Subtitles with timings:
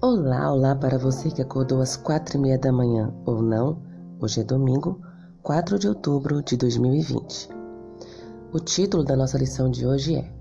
[0.00, 3.82] Olá, olá para você que acordou às quatro e meia da manhã ou não.
[4.20, 5.02] Hoje é domingo,
[5.42, 7.48] 4 de outubro de 2020.
[8.52, 10.32] O título da nossa lição de hoje é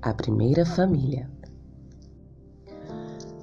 [0.00, 1.30] A Primeira Família.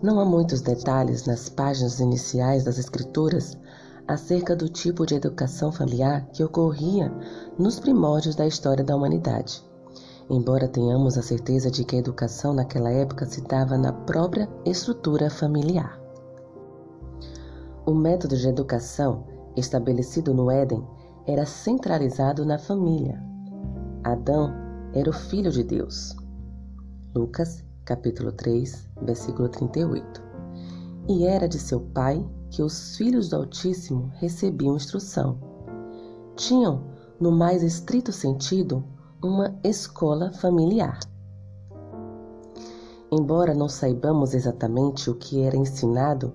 [0.01, 3.55] Não há muitos detalhes nas páginas iniciais das Escrituras
[4.07, 7.13] acerca do tipo de educação familiar que ocorria
[7.59, 9.68] nos primórdios da história da humanidade
[10.29, 15.29] embora tenhamos a certeza de que a educação naquela época se dava na própria estrutura
[15.29, 15.99] familiar.
[17.85, 19.25] O método de educação
[19.57, 20.85] estabelecido no Éden
[21.25, 23.19] era centralizado na família.
[24.03, 24.53] Adão
[24.93, 26.15] era o filho de Deus.
[27.15, 30.21] Lucas, capítulo 3, versículo 38.
[31.07, 35.39] E era de seu pai que os filhos do Altíssimo recebiam instrução.
[36.35, 36.83] Tinham,
[37.19, 38.83] no mais estrito sentido,
[39.21, 40.99] uma escola familiar.
[43.11, 46.33] Embora não saibamos exatamente o que era ensinado,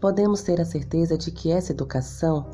[0.00, 2.46] podemos ter a certeza de que essa educação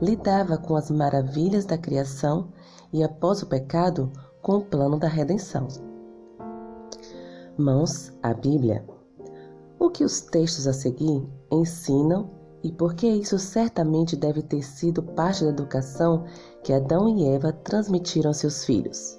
[0.00, 2.48] lidava com as maravilhas da criação
[2.92, 5.68] e, após o pecado, com o plano da redenção.
[7.58, 8.84] Mãos à Bíblia.
[9.78, 12.30] O que os textos a seguir ensinam
[12.66, 16.24] e por que isso certamente deve ter sido parte da educação
[16.64, 19.16] que Adão e Eva transmitiram a seus filhos.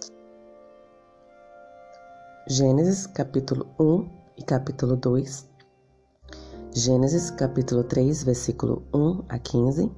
[2.45, 5.49] Gênesis capítulo 1 e capítulo 2.
[6.73, 9.89] Gênesis capítulo 3, versículo 1 a 15.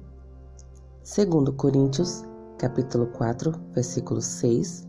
[1.02, 2.22] Segundo Coríntios
[2.56, 4.86] capítulo 4, versículo 6.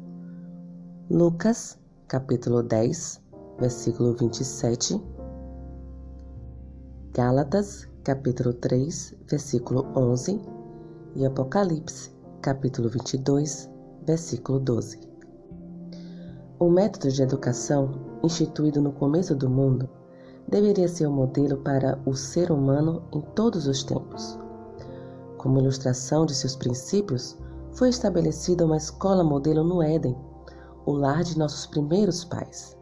[1.09, 3.21] Lucas capítulo 10,
[3.59, 5.01] versículo 27.
[7.11, 10.41] Gálatas capítulo 3, versículo 11
[11.15, 12.09] e Apocalipse
[12.41, 13.69] capítulo 22,
[14.07, 14.99] versículo 12.
[16.57, 17.91] O método de educação,
[18.23, 19.87] instituído no começo do mundo,
[20.47, 24.35] deveria ser o um modelo para o ser humano em todos os tempos.
[25.37, 27.37] Como ilustração de seus princípios,
[27.73, 30.17] foi estabelecida uma escola modelo no Éden,
[30.87, 32.75] o lar de nossos primeiros pais.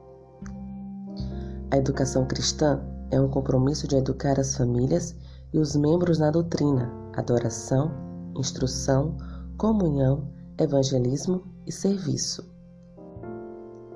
[1.72, 2.82] A educação cristã
[3.12, 5.16] é um compromisso de educar as famílias
[5.52, 7.92] e os membros na doutrina, adoração,
[8.36, 9.18] instrução,
[9.58, 10.28] comunhão,
[10.58, 12.50] evangelismo e serviço.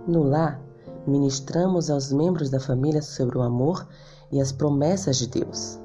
[0.07, 0.61] No lar,
[1.05, 3.87] ministramos aos membros da família sobre o amor
[4.31, 5.79] e as promessas de Deus.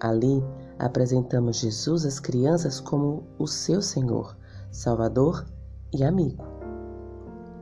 [0.00, 0.42] Ali,
[0.78, 4.36] apresentamos Jesus às crianças como o seu Senhor,
[4.70, 5.44] Salvador
[5.92, 6.44] e amigo.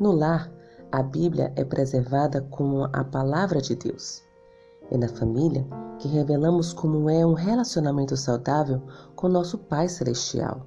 [0.00, 0.50] No lar,
[0.90, 4.22] a Bíblia é preservada como a palavra de Deus.
[4.92, 5.66] É na família
[5.98, 8.82] que revelamos como é um relacionamento saudável
[9.16, 10.66] com nosso Pai Celestial.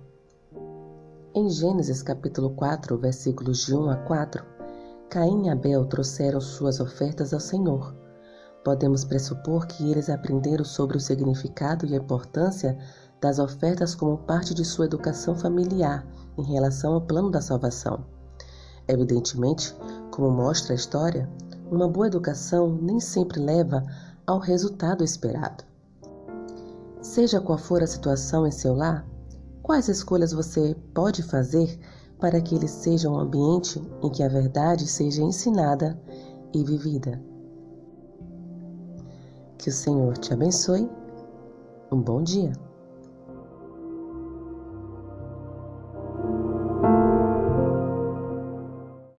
[1.35, 4.43] Em Gênesis capítulo 4, versículos de 1 a 4,
[5.11, 7.95] Caim e Abel trouxeram suas ofertas ao Senhor.
[8.63, 12.75] Podemos pressupor que eles aprenderam sobre o significado e a importância
[13.21, 16.03] das ofertas como parte de sua educação familiar
[16.35, 18.03] em relação ao plano da salvação.
[18.87, 19.75] Evidentemente,
[20.09, 21.29] como mostra a história,
[21.69, 23.83] uma boa educação nem sempre leva
[24.25, 25.63] ao resultado esperado.
[27.01, 29.05] Seja qual for a situação em seu lar,
[29.65, 31.79] Quais escolhas você pode fazer
[32.19, 35.99] para que ele seja um ambiente em que a verdade seja ensinada
[36.53, 37.19] e vivida?
[39.57, 40.87] Que o Senhor te abençoe.
[41.91, 42.53] Um bom dia.